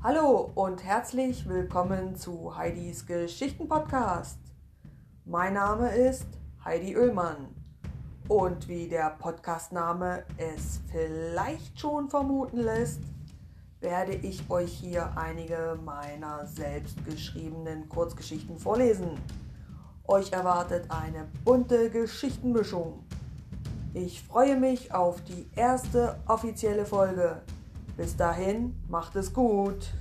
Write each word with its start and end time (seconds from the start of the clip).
Hallo 0.00 0.52
und 0.54 0.84
herzlich 0.84 1.48
willkommen 1.48 2.14
zu 2.14 2.56
Heidis 2.56 3.04
Geschichten-Podcast. 3.04 4.38
Mein 5.24 5.54
Name 5.54 5.90
ist 5.90 6.28
Heidi 6.64 6.96
Oehlmann 6.96 7.48
und 8.28 8.68
wie 8.68 8.86
der 8.86 9.10
Podcastname 9.18 10.22
es 10.36 10.82
vielleicht 10.92 11.80
schon 11.80 12.08
vermuten 12.08 12.58
lässt, 12.58 13.00
werde 13.80 14.14
ich 14.14 14.48
euch 14.48 14.72
hier 14.72 15.10
einige 15.16 15.76
meiner 15.84 16.46
selbstgeschriebenen 16.46 17.88
Kurzgeschichten 17.88 18.56
vorlesen. 18.56 19.18
Euch 20.06 20.30
erwartet 20.30 20.88
eine 20.90 21.26
bunte 21.44 21.90
Geschichtenmischung. 21.90 23.04
Ich 23.94 24.22
freue 24.22 24.54
mich 24.54 24.94
auf 24.94 25.24
die 25.24 25.50
erste 25.56 26.20
offizielle 26.28 26.86
Folge. 26.86 27.42
Bis 27.98 28.16
dahin, 28.16 28.76
macht 28.88 29.16
es 29.16 29.32
gut. 29.32 29.92